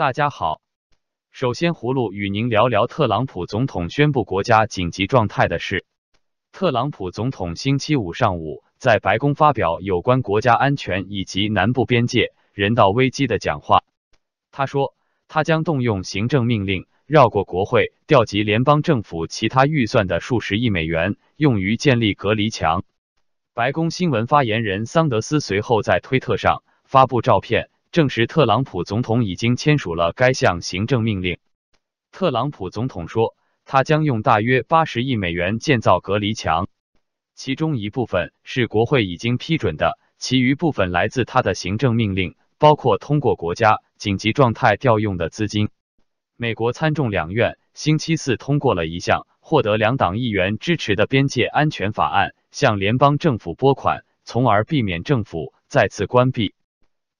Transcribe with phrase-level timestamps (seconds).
[0.00, 0.62] 大家好，
[1.30, 5.84] 首先葫芦与您聊聊特朗普总统宣布国家紧急状态的事。
[6.52, 13.84] 特朗普总统星期五上午在白宫发表有关国家安全以及南部边界人道危机的讲话。
[14.50, 14.94] 他说，
[15.28, 22.84] 他将动用行政命令，绕过国会，调集联邦政府其他预算的数十亿美元，用于建立隔离墙。
[23.52, 31.38] 白宫新闻发言人桑德斯随后在推特上发布照片，证实特朗普总统已经签署了该项行政命令。
[32.12, 33.36] 特朗普总统说。
[33.66, 36.66] 他将用大约八十亿美元建造隔离墙，
[37.36, 45.68] 其中一部分是国会已经批准的，其余部分来自他的行政命令，包括通过国家紧急状态调用的资金。
[46.36, 56.54] 美国参众两院星期四通过了一项获得两党议员支持的边界安全法案，向联邦政府拨款，从而避免政府再次关闭。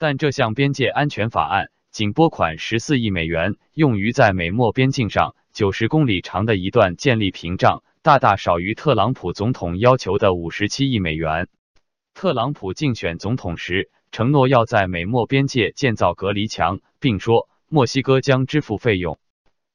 [0.00, 5.36] 但这项边界安全法案仅拨款十四亿美元，用于在美墨边境上。
[5.52, 11.48] 九十公里长的一段建立屏障，大大少于特朗普总统要求的五十七亿美元。
[12.14, 19.18] 特朗普竞选总统时承诺要在美墨边界建造隔离墙，并说墨西哥将支付费用。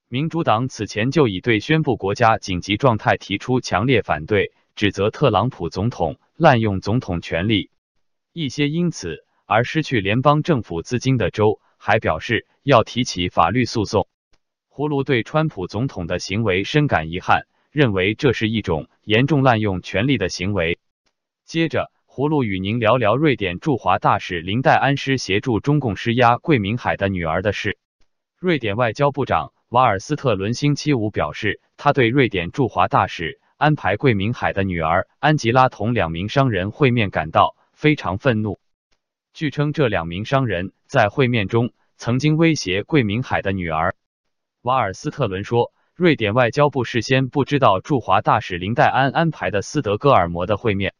[0.07, 7.69] 民主党此前就已对宣布国家紧急状态提出强烈反对，指责特朗普总统滥用总统权力。
[8.31, 14.07] 一些因此而失去联邦政府资金的州还表示要提起法律诉讼。
[14.69, 20.79] 葫芦对川普总统的行为深感遗憾，认为这是一种严重滥用权力的行为。
[21.45, 27.77] 接着，葫芦与您聊聊瑞典驻华大使林黛安师协助中共施压桂明海的女儿的事。
[28.39, 38.59] 瑞典外交部长瓦尔斯特伦星期五表示，他对瑞典驻华大使安排桂明海的女儿安吉拉同两名商人会面感到非常愤怒。
[39.35, 43.93] 据称，这两名商人在会面中曾经威胁桂明海的女儿。
[44.61, 50.93] 瓦尔斯特伦说，瑞典外交部事先不知道驻华大使林黛安安排的斯德哥尔摩的会面。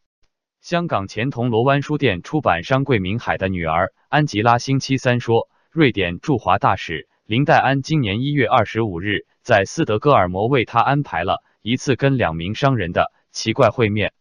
[0.60, 14.12] 香港前铜锣湾书店出版商桂明海的女儿安吉拉星期三说，瑞典驻华大使林黛安今年一月二十五日在斯德哥尔摩为他安排了一次跟两名商人的奇怪会面。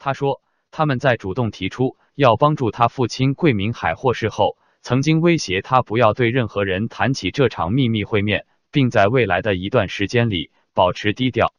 [0.00, 0.42] 他说，
[0.72, 8.46] 他们在主动提出要帮助他父亲桂明海获释后，曾经威胁他不要对任何人谈起这场秘密会面。
[8.74, 11.54] 并在未来的一段时间里保持低调。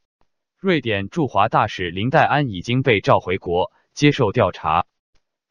[0.60, 4.86] 瑞典驻华大使林黛安已经被召回国接受调查。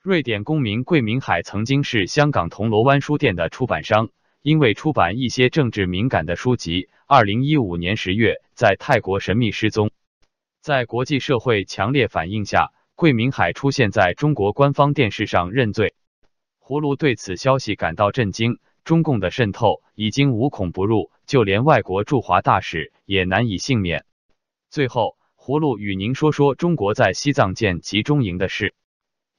[0.02, 4.10] 瑞典公民桂明海曾经是香港铜锣湾书店的出版商，
[4.42, 9.90] 因为出版一些政治敏感的书籍，二零一五年十月在泰国神秘失踪。
[10.60, 15.94] 在国际社会强烈反应下，桂明海出现在中国官方电视上认罪。
[16.60, 18.58] 葫芦对此消息感到震惊。
[18.84, 24.04] 中共的渗透已经无孔不入，就连外国驻华大使也难以幸免。
[24.68, 28.74] 最后，葫芦与您说说中国在西藏建集中营的事。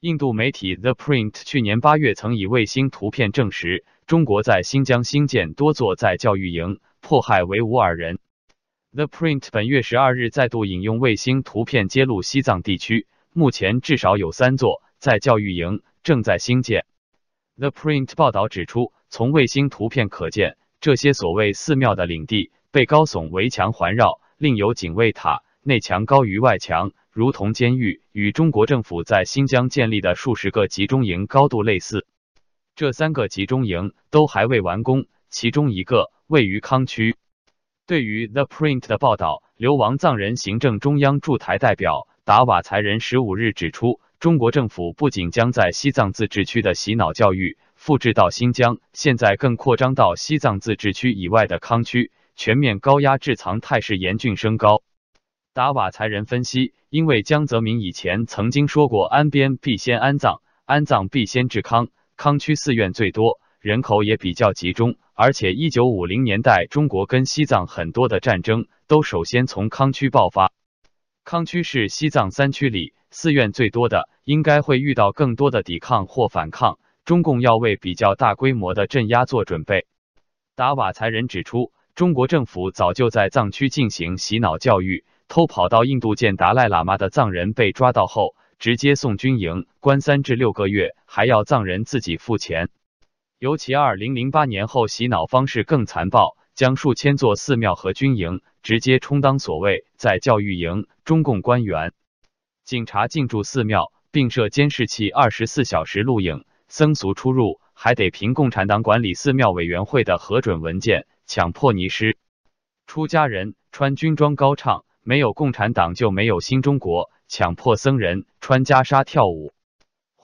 [0.00, 8.18] 印度媒体 The Print 去年八月曾以卫星图片证实，中国在新疆新建多座在教育营，迫害维吾尔人。
[8.92, 13.06] The Print 本月十二日再度引用卫星图片揭露，西藏地区
[13.36, 16.86] 目前至少有三座在教育营正在兴建。
[17.58, 18.92] The Print 报道指出。
[19.08, 32.04] 从卫星图片可见，这些所谓寺庙的领地被高耸围墙环绕，另有警卫塔，内墙高于外墙，如同监狱，与中国政府在新疆建立的数十个集中营高度类似。
[32.74, 37.16] 这三个集中营都还未完工，其中一个位于康区。
[37.86, 47.56] 对于 The Print 的报道，流亡藏人行政中央驻台代表达瓦才仁十五日指出，中国政府不仅将在西藏自治区的洗脑教育。
[47.76, 54.82] 复制到新疆，现在更扩张到西藏自治区以外的康区，全面高压制藏态势严峻升高。
[55.54, 70.50] 达瓦才人分析，因为江泽民以前曾经说过“安边必先安藏，安藏必先治康”，康区寺院最多，人口也比较集中，而且一九五零年代中国跟西藏很多的战争都首先从康区爆发。
[71.26, 76.78] 康区是西藏三区里寺院最多的，应该会遇到更多的抵抗或反抗。
[77.04, 79.86] 中共要为比较大规模的镇压做准备。
[80.54, 92.68] 达瓦才人指出，中国政府早就在藏区进行洗脑教育，偷跑到印度见达赖喇嘛的藏人被抓到后，直接送军营，关三至六个月，还要藏人自己付钱。
[93.40, 100.86] 尤其二零零八年后，洗脑方式更残暴，将数千座寺庙和军营直接充当所谓在教育营。
[101.04, 101.92] 中共官员、
[102.64, 106.46] 警察进驻寺庙，并设监视器，二十四小时录影。
[106.66, 112.16] 僧俗出入，还得凭共产党管理寺庙委员会的核准文件，强迫尼师
[112.86, 119.52] 出家人穿军装高唱“没有共产党就没有新中国”，强迫僧人穿袈裟跳舞。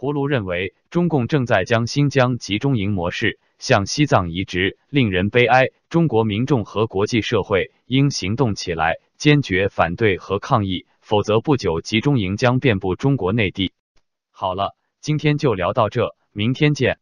[0.02, 5.68] 葫芦认为，中共正在将新疆集中营模式向西藏移植，令人悲哀。
[5.88, 13.70] 中国民众和国际社会应行动起来，坚决反对和抗议，否则不久集中营将遍布中国内地。
[14.32, 16.98] 好了，今天就聊到这，明天见。